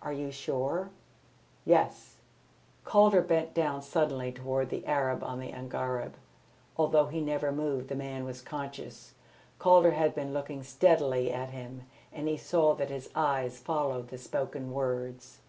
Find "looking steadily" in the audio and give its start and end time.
10.32-11.30